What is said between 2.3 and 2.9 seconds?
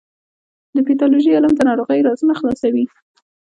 خلاصوي.